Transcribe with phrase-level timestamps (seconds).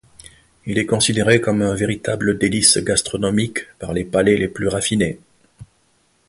[0.65, 5.19] Il est considéré comme un véritable délice gastronomique par les palais les plus raffinés.